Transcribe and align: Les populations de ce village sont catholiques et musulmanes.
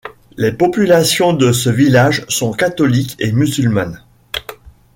Les 0.35 0.51
populations 0.51 1.31
de 1.31 1.51
ce 1.51 1.69
village 1.69 2.25
sont 2.27 2.53
catholiques 2.53 3.15
et 3.19 3.31
musulmanes. 3.31 4.03